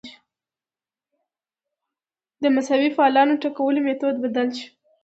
د 2.43 2.43
مذهبي 2.55 2.89
فعالانو 2.97 3.39
ټکولو 3.43 3.79
میتود 3.85 4.15
بدل 4.23 4.47
شو 4.57 4.67